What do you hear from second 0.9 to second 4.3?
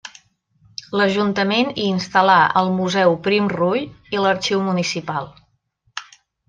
L'ajuntament hi instal·là el Museu Prim-Rull i